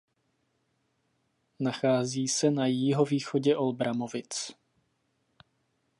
[1.59, 4.51] Nachází se na jihovýchodě Olbramovic.